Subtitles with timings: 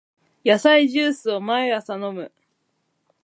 [0.43, 2.31] 野菜ジュースを毎朝飲む